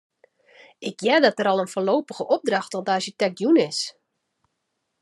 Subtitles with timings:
[0.89, 3.79] Ik hear dat der al in foarlopige opdracht oan de arsjitekt jûn is.